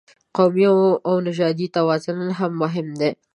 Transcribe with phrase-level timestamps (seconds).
[0.35, 0.67] قومي
[1.07, 3.11] او نژادي توازن هم مهم دی.